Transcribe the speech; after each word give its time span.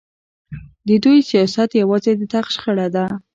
د 0.87 0.89
دوی 1.03 1.19
سیاست 1.29 1.69
یوازې 1.81 2.11
د 2.17 2.21
تخت 2.33 2.49
شخړه 2.55 2.87
ده. 2.95 3.05